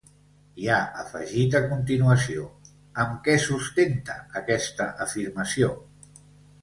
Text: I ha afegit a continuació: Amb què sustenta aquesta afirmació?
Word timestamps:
I 0.61 0.69
ha 0.75 0.77
afegit 1.01 1.57
a 1.59 1.61
continuació: 1.73 2.47
Amb 3.03 3.21
què 3.27 3.35
sustenta 3.47 4.17
aquesta 4.43 4.89
afirmació? 5.07 5.71